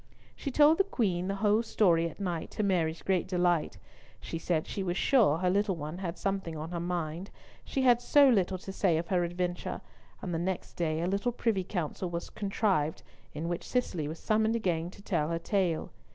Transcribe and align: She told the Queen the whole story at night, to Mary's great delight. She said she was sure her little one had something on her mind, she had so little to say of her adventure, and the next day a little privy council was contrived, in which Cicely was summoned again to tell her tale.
She 0.35 0.49
told 0.49 0.79
the 0.79 0.83
Queen 0.83 1.27
the 1.27 1.35
whole 1.35 1.61
story 1.61 2.09
at 2.09 2.19
night, 2.19 2.49
to 2.57 2.63
Mary's 2.63 3.03
great 3.03 3.27
delight. 3.27 3.77
She 4.19 4.39
said 4.39 4.65
she 4.65 4.81
was 4.81 4.97
sure 4.97 5.37
her 5.37 5.49
little 5.51 5.75
one 5.75 5.99
had 5.99 6.17
something 6.17 6.57
on 6.57 6.71
her 6.71 6.79
mind, 6.79 7.29
she 7.63 7.83
had 7.83 8.01
so 8.01 8.27
little 8.27 8.57
to 8.57 8.71
say 8.73 8.97
of 8.97 9.09
her 9.09 9.23
adventure, 9.23 9.79
and 10.23 10.33
the 10.33 10.39
next 10.39 10.73
day 10.73 11.01
a 11.03 11.07
little 11.07 11.31
privy 11.31 11.63
council 11.63 12.09
was 12.09 12.31
contrived, 12.31 13.03
in 13.35 13.47
which 13.47 13.63
Cicely 13.69 14.07
was 14.07 14.17
summoned 14.17 14.55
again 14.55 14.89
to 14.89 15.03
tell 15.03 15.27
her 15.29 15.37
tale. 15.37 15.91